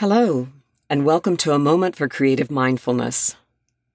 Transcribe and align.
Hello, 0.00 0.48
and 0.88 1.04
welcome 1.04 1.36
to 1.36 1.52
a 1.52 1.58
moment 1.58 1.94
for 1.94 2.08
creative 2.08 2.50
mindfulness. 2.50 3.36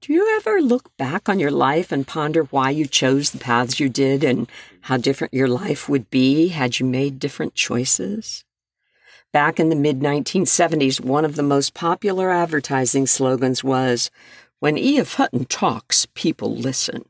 Do 0.00 0.12
you 0.12 0.36
ever 0.36 0.62
look 0.62 0.96
back 0.96 1.28
on 1.28 1.40
your 1.40 1.50
life 1.50 1.90
and 1.90 2.06
ponder 2.06 2.44
why 2.44 2.70
you 2.70 2.86
chose 2.86 3.32
the 3.32 3.38
paths 3.38 3.80
you 3.80 3.88
did 3.88 4.22
and 4.22 4.48
how 4.82 4.98
different 4.98 5.34
your 5.34 5.48
life 5.48 5.88
would 5.88 6.08
be 6.08 6.50
had 6.50 6.78
you 6.78 6.86
made 6.86 7.18
different 7.18 7.56
choices? 7.56 8.44
Back 9.32 9.58
in 9.58 9.70
the 9.70 9.74
mid 9.74 9.98
1970s, 9.98 11.00
one 11.00 11.24
of 11.24 11.34
the 11.34 11.42
most 11.42 11.74
popular 11.74 12.30
advertising 12.30 13.08
slogans 13.08 13.64
was, 13.64 14.08
When 14.60 14.78
E.F. 14.78 15.14
Hutton 15.14 15.46
talks, 15.46 16.06
people 16.14 16.54
listen. 16.54 17.06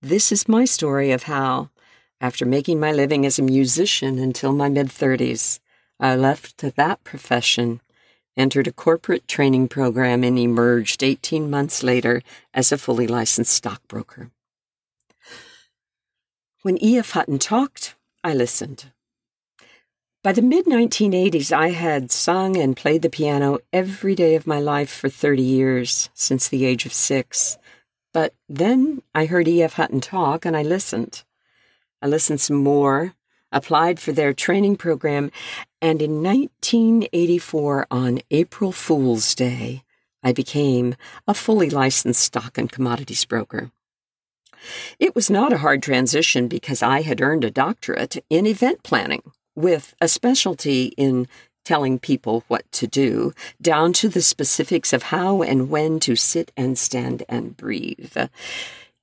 This 0.00 0.32
is 0.32 0.48
my 0.48 0.64
story 0.64 1.10
of 1.10 1.24
how, 1.24 1.68
after 2.18 2.46
making 2.46 2.80
my 2.80 2.92
living 2.92 3.26
as 3.26 3.38
a 3.38 3.42
musician 3.42 4.18
until 4.18 4.54
my 4.54 4.70
mid 4.70 4.86
30s, 4.86 5.60
I 6.00 6.16
left 6.16 6.58
that 6.58 7.04
profession, 7.04 7.80
entered 8.36 8.66
a 8.66 8.72
corporate 8.72 9.28
training 9.28 9.68
program, 9.68 10.24
and 10.24 10.38
emerged 10.38 11.02
18 11.02 11.48
months 11.48 11.82
later 11.82 12.22
as 12.52 12.72
a 12.72 12.78
fully 12.78 13.06
licensed 13.06 13.52
stockbroker. 13.52 14.30
When 16.62 16.82
E.F. 16.82 17.10
Hutton 17.10 17.38
talked, 17.38 17.94
I 18.22 18.34
listened. 18.34 18.86
By 20.22 20.32
the 20.32 20.40
mid 20.40 20.64
1980s, 20.64 21.52
I 21.52 21.68
had 21.68 22.10
sung 22.10 22.56
and 22.56 22.74
played 22.74 23.02
the 23.02 23.10
piano 23.10 23.58
every 23.72 24.14
day 24.14 24.34
of 24.34 24.46
my 24.46 24.58
life 24.58 24.90
for 24.90 25.10
30 25.10 25.42
years, 25.42 26.08
since 26.14 26.48
the 26.48 26.64
age 26.64 26.86
of 26.86 26.94
six. 26.94 27.58
But 28.14 28.32
then 28.48 29.02
I 29.14 29.26
heard 29.26 29.46
E.F. 29.46 29.74
Hutton 29.74 30.00
talk 30.00 30.46
and 30.46 30.56
I 30.56 30.62
listened. 30.62 31.24
I 32.00 32.06
listened 32.06 32.40
some 32.40 32.56
more, 32.56 33.14
applied 33.54 33.98
for 33.98 34.12
their 34.12 34.34
training 34.34 34.76
program, 34.76 35.30
and 35.80 36.02
in 36.02 36.22
1984, 36.22 37.86
on 37.90 38.20
April 38.30 38.72
Fool's 38.72 39.34
Day, 39.34 39.82
I 40.22 40.32
became 40.32 40.96
a 41.26 41.32
fully 41.34 41.70
licensed 41.70 42.22
stock 42.22 42.58
and 42.58 42.70
commodities 42.70 43.24
broker. 43.24 43.70
It 44.98 45.14
was 45.14 45.30
not 45.30 45.52
a 45.52 45.58
hard 45.58 45.82
transition 45.82 46.48
because 46.48 46.82
I 46.82 47.02
had 47.02 47.20
earned 47.20 47.44
a 47.44 47.50
doctorate 47.50 48.24
in 48.30 48.46
event 48.46 48.82
planning 48.82 49.22
with 49.54 49.94
a 50.00 50.08
specialty 50.08 50.86
in 50.96 51.28
telling 51.64 51.98
people 51.98 52.44
what 52.48 52.70
to 52.72 52.86
do, 52.86 53.32
down 53.60 53.92
to 53.94 54.08
the 54.08 54.22
specifics 54.22 54.92
of 54.92 55.04
how 55.04 55.42
and 55.42 55.70
when 55.70 55.98
to 56.00 56.14
sit 56.14 56.52
and 56.56 56.78
stand 56.78 57.22
and 57.28 57.56
breathe. 57.56 58.16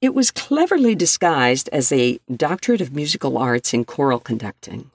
It 0.02 0.16
was 0.16 0.32
cleverly 0.32 0.96
disguised 0.96 1.70
as 1.72 1.92
a 1.92 2.20
doctorate 2.36 2.82
of 2.82 2.96
musical 2.96 3.38
arts 3.38 3.72
in 3.72 3.86
choral 3.86 4.20
conducting. 4.20 4.90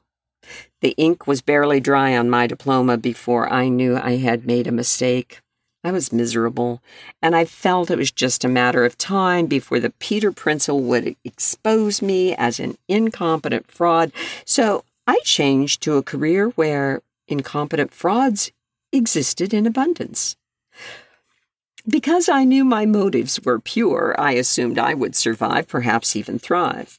The 0.81 0.95
ink 0.97 1.29
was 1.29 1.43
barely 1.43 1.79
dry 1.79 2.17
on 2.17 2.29
my 2.29 2.49
diploma 2.49 2.99
before 2.99 3.49
I 3.49 3.69
knew 3.69 3.97
I 3.97 4.17
had 4.17 4.47
made 4.47 4.67
a 4.67 4.73
mistake. 4.73 5.41
I 5.85 5.93
was 5.93 6.13
miserable, 6.13 6.83
and 7.23 7.37
I 7.37 7.45
felt 7.45 7.89
it 7.89 7.99
was 7.99 8.11
just 8.11 8.45
a 8.45 8.49
matter 8.49 8.85
of 8.85 8.99
time 8.99 9.47
before 9.47 9.79
the 9.79 9.91
Peter 9.91 10.33
Principle 10.33 10.83
would 10.83 11.15
expose 11.25 12.03
me 12.03 12.35
as 12.35 12.59
an 12.59 12.77
incompetent 12.89 13.71
fraud. 13.71 14.11
So 14.45 14.83
I 15.07 15.21
changed 15.23 15.83
to 15.83 15.97
a 15.97 16.03
career 16.03 16.49
where 16.51 17.01
incompetent 17.29 17.95
frauds 17.95 18.51
existed 18.93 19.55
in 19.55 19.67
abundance. 19.67 20.37
Because 21.89 22.29
I 22.29 22.43
knew 22.43 22.65
my 22.65 22.85
motives 22.85 23.41
were 23.45 23.61
pure, 23.61 24.15
I 24.19 24.33
assumed 24.33 24.77
I 24.77 24.93
would 24.93 25.15
survive, 25.15 25.69
perhaps 25.69 26.17
even 26.17 26.37
thrive. 26.37 26.99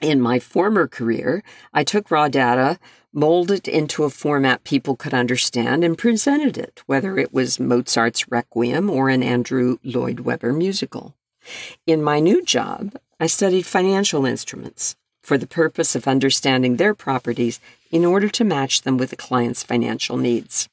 In 0.00 0.20
my 0.20 0.38
former 0.38 0.86
career, 0.86 1.42
I 1.74 1.82
took 1.82 2.10
raw 2.10 2.28
data, 2.28 2.78
molded 3.12 3.66
it 3.66 3.72
into 3.72 4.04
a 4.04 4.10
format 4.10 4.62
people 4.62 4.94
could 4.94 5.12
understand, 5.12 5.82
and 5.82 5.98
presented 5.98 6.56
it, 6.56 6.84
whether 6.86 7.18
it 7.18 7.32
was 7.32 7.58
Mozart's 7.58 8.30
Requiem 8.30 8.88
or 8.90 9.08
an 9.08 9.24
Andrew 9.24 9.78
Lloyd 9.82 10.20
Webber 10.20 10.52
musical. 10.52 11.14
In 11.84 12.00
my 12.00 12.20
new 12.20 12.44
job, 12.44 12.94
I 13.18 13.26
studied 13.26 13.66
financial 13.66 14.24
instruments 14.24 14.94
for 15.22 15.36
the 15.36 15.48
purpose 15.48 15.96
of 15.96 16.06
understanding 16.06 16.76
their 16.76 16.94
properties 16.94 17.58
in 17.90 18.04
order 18.04 18.28
to 18.28 18.44
match 18.44 18.82
them 18.82 18.98
with 18.98 19.10
the 19.10 19.16
client's 19.16 19.64
financial 19.64 20.16
needs. 20.16 20.68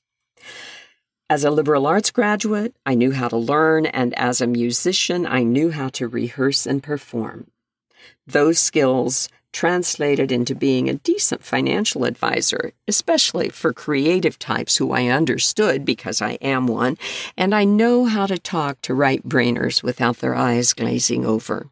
As 1.29 1.44
a 1.44 1.51
liberal 1.51 1.88
arts 1.88 2.11
graduate, 2.11 2.75
I 2.85 2.95
knew 2.95 3.11
how 3.11 3.29
to 3.29 3.38
learn, 3.38 3.85
and 3.85 4.13
as 4.19 4.41
a 4.41 4.47
musician, 4.47 5.25
I 5.25 5.44
knew 5.44 5.72
how 5.72 5.89
to 5.89 6.07
rehearse 6.07 6.66
and 6.66 6.84
perform. 6.84 7.47
Those 8.28 8.59
skills 8.59 9.29
translated 9.53 10.31
into 10.31 10.56
being 10.56 10.89
a 10.89 10.95
decent 10.95 11.44
financial 11.44 12.03
advisor, 12.03 12.73
especially 12.88 13.50
for 13.50 13.72
creative 13.72 14.38
types 14.38 14.78
who 14.78 14.91
I 14.91 15.07
understood 15.07 15.85
because 15.85 16.22
I 16.22 16.33
am 16.41 16.67
one, 16.67 16.97
and 17.38 17.56
I 17.56 17.63
know 17.63 18.06
how 18.06 18.25
to 18.25 18.38
talk 18.38 18.81
to 18.81 18.94
right 18.94 19.23
brainers 19.23 19.81
without 19.83 20.17
their 20.17 20.35
eyes 20.35 20.73
glazing 20.73 21.25
over. 21.25 21.67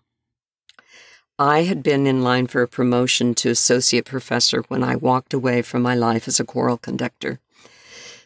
I 1.40 1.64
had 1.64 1.82
been 1.82 2.06
in 2.06 2.24
line 2.24 2.46
for 2.48 2.62
a 2.62 2.68
promotion 2.68 3.34
to 3.36 3.50
associate 3.50 4.06
professor 4.06 4.62
when 4.68 4.84
I 4.84 4.96
walked 4.96 5.34
away 5.34 5.64
from 5.64 5.82
my 5.82 5.96
life 5.96 6.28
as 6.28 6.40
a 6.40 6.46
choral 6.46 6.78
conductor. 6.78 7.40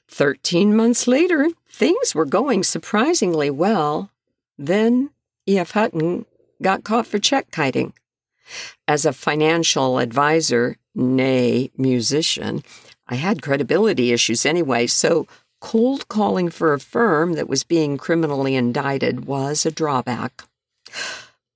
Thirteen 0.08 0.76
months 0.76 1.08
later, 1.08 1.50
things 1.70 2.16
were 2.16 2.26
going 2.26 2.64
surprisingly 2.64 3.50
well. 3.50 4.12
Then 4.58 5.10
E.F. 5.48 5.72
Hutton 5.72 6.26
got 6.62 6.84
caught 6.84 7.08
for 7.08 7.20
check 7.20 7.52
kiting. 7.52 7.94
As 8.88 9.06
a 9.06 9.14
financial 9.14 10.00
advisor, 10.00 10.78
nay, 10.94 11.72
musician, 11.78 12.64
I 13.08 13.16
had 13.16 13.42
credibility 13.42 14.12
issues 14.12 14.46
anyway, 14.46 14.88
so 14.88 15.28
cold 15.60 16.08
calling 16.08 16.50
for 16.50 16.74
a 16.74 16.80
firm 16.80 17.34
that 17.34 17.50
was 17.50 17.64
being 17.64 17.98
criminally 17.98 18.56
indicted 18.56 19.26
was 19.26 19.66
a 19.66 19.72
drawback. 19.72 20.44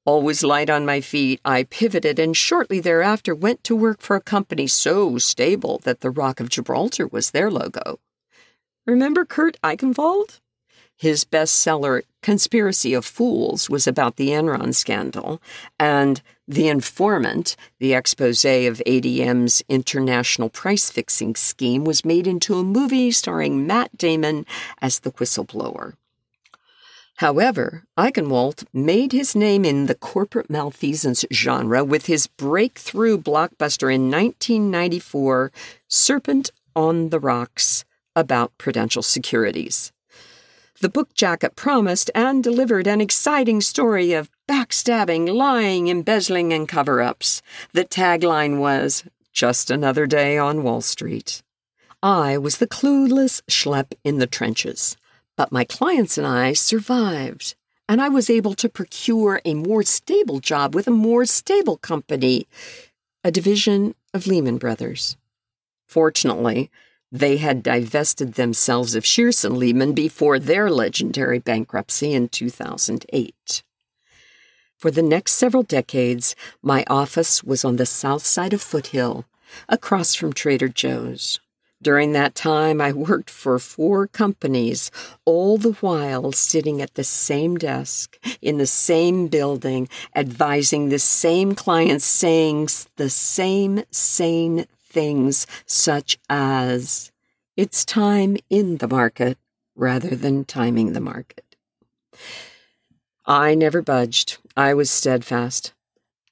Always 0.05 0.43
light 0.43 0.69
on 0.69 0.85
my 0.85 1.01
feet, 1.01 1.39
I 1.45 1.63
pivoted 1.63 2.17
and 2.17 2.35
shortly 2.35 2.79
thereafter 2.79 3.35
went 3.35 3.63
to 3.65 3.75
work 3.75 4.01
for 4.01 4.15
a 4.15 4.21
company 4.21 4.65
so 4.65 5.17
stable 5.19 5.79
that 5.83 6.01
the 6.01 6.09
Rock 6.09 6.39
of 6.39 6.49
Gibraltar 6.49 7.07
was 7.07 7.31
their 7.31 7.51
logo. 7.51 7.99
Remember 8.85 9.25
Kurt 9.25 9.57
Eichenwald? 9.61 10.39
His 10.95 11.23
bestseller, 11.23 12.03
Conspiracy 12.21 12.93
of 12.93 13.05
Fools, 13.05 13.69
was 13.69 13.87
about 13.87 14.17
the 14.17 14.29
Enron 14.29 14.75
scandal, 14.75 15.41
and 15.79 16.21
The 16.45 16.67
Informant, 16.67 17.55
the 17.79 17.93
expose 17.93 18.43
of 18.43 18.81
ADM's 18.85 19.63
international 19.69 20.49
price 20.49 20.89
fixing 20.89 21.35
scheme, 21.35 21.85
was 21.85 22.03
made 22.03 22.27
into 22.27 22.55
a 22.55 22.63
movie 22.63 23.11
starring 23.11 23.65
Matt 23.65 23.97
Damon 23.97 24.45
as 24.81 24.99
the 24.99 25.11
whistleblower. 25.11 25.93
However, 27.19 27.83
Eichenwald 27.97 28.65
made 28.73 29.11
his 29.11 29.35
name 29.35 29.65
in 29.65 29.85
the 29.85 29.95
corporate 29.95 30.49
malfeasance 30.49 31.25
genre 31.31 31.83
with 31.83 32.07
his 32.07 32.27
breakthrough 32.27 33.17
blockbuster 33.17 33.93
in 33.93 34.09
1994, 34.09 35.51
Serpent 35.87 36.51
on 36.75 37.09
the 37.09 37.19
Rocks, 37.19 37.83
about 38.19 38.57
Prudential 38.57 39.01
Securities. 39.01 39.91
The 40.81 40.89
book 40.89 41.13
jacket 41.13 41.55
promised 41.55 42.11
and 42.13 42.43
delivered 42.43 42.87
an 42.87 43.01
exciting 43.01 43.59
story 43.61 44.13
of 44.13 44.29
backstabbing, 44.47 45.33
lying, 45.33 45.87
embezzling, 45.87 46.53
and 46.53 46.67
cover 46.67 47.01
ups. 47.01 47.41
The 47.73 47.83
tagline 47.83 48.59
was 48.59 49.03
Just 49.33 49.71
Another 49.71 50.05
Day 50.05 50.37
on 50.37 50.63
Wall 50.63 50.81
Street. 50.81 51.43
I 52.01 52.37
was 52.37 52.59
the 52.59 52.67
clueless 52.67 53.41
schlep 53.49 53.93
in 54.03 54.19
the 54.19 54.27
trenches. 54.27 54.95
But 55.35 55.51
my 55.51 55.63
clients 55.63 56.17
and 56.17 56.27
I 56.27 56.51
survived, 56.51 57.55
and 57.87 58.01
I 58.01 58.09
was 58.09 58.29
able 58.29 58.55
to 58.55 58.67
procure 58.67 59.41
a 59.45 59.53
more 59.53 59.83
stable 59.83 60.41
job 60.41 60.75
with 60.75 60.85
a 60.85 60.91
more 60.91 61.25
stable 61.25 61.77
company, 61.77 62.45
a 63.23 63.31
division 63.31 63.95
of 64.13 64.27
Lehman 64.27 64.57
Brothers. 64.57 65.15
Fortunately, 65.87 66.69
they 67.11 67.37
had 67.37 67.63
divested 67.63 68.33
themselves 68.33 68.95
of 68.95 69.03
Shearson 69.03 69.57
Lehman 69.57 69.93
before 69.93 70.39
their 70.39 70.69
legendary 70.69 71.39
bankruptcy 71.39 72.13
in 72.13 72.29
2008. 72.29 73.63
For 74.77 74.91
the 74.91 75.01
next 75.01 75.33
several 75.33 75.63
decades, 75.63 76.35
my 76.61 76.85
office 76.87 77.43
was 77.43 77.65
on 77.65 77.75
the 77.75 77.85
south 77.85 78.25
side 78.25 78.53
of 78.53 78.61
Foothill, 78.61 79.25
across 79.67 80.15
from 80.15 80.31
Trader 80.31 80.69
Joe's. 80.69 81.39
During 81.81 82.11
that 82.11 82.35
time, 82.35 82.81
I 82.81 82.91
worked 82.91 83.29
for 83.29 83.57
four 83.57 84.07
companies, 84.07 84.91
all 85.23 85.57
the 85.57 85.73
while 85.73 86.33
sitting 86.33 86.81
at 86.81 86.95
the 86.95 87.05
same 87.05 87.55
desk, 87.55 88.19
in 88.41 88.57
the 88.57 88.67
same 88.67 89.27
building, 89.27 89.87
advising 90.13 90.89
the 90.89 90.99
same 90.99 91.55
clients, 91.55 92.03
saying 92.03 92.67
the 92.97 93.09
same 93.09 93.83
sane 93.91 94.65
things, 94.89 95.47
such 95.65 96.17
as, 96.29 97.11
it's 97.55 97.85
time 97.85 98.37
in 98.49 98.77
the 98.77 98.87
market 98.87 99.37
rather 99.75 100.15
than 100.15 100.43
timing 100.43 100.93
the 100.93 100.99
market. 100.99 101.55
I 103.25 103.55
never 103.55 103.81
budged. 103.81 104.39
I 104.57 104.73
was 104.73 104.89
steadfast. 104.89 105.73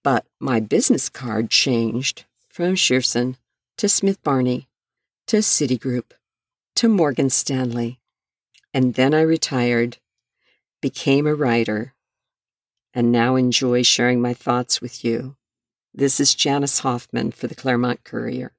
But 0.04 0.26
my 0.40 0.60
business 0.60 1.10
card 1.10 1.50
changed 1.50 2.26
from 2.50 2.76
Shearson 2.76 3.36
to 3.78 3.88
Smith 3.88 4.22
Barney 4.24 4.68
to 5.28 5.38
Citigroup 5.38 6.12
to 6.76 6.90
Morgan 6.90 7.30
Stanley. 7.30 8.00
And 8.74 8.96
then 8.96 9.14
I 9.14 9.22
retired, 9.22 9.98
became 10.82 11.26
a 11.26 11.36
writer, 11.36 11.94
and 12.94 13.12
now 13.12 13.36
enjoy 13.36 13.84
sharing 13.84 14.22
my 14.22 14.34
thoughts 14.34 14.82
with 14.82 15.06
you. 15.06 15.37
This 15.98 16.20
is 16.20 16.36
Janice 16.36 16.82
Hoffmann 16.82 17.32
for 17.32 17.48
the 17.48 17.56
Claremont 17.56 18.04
Courier. 18.04 18.52